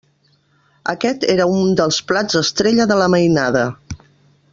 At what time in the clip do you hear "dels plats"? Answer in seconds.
1.81-2.39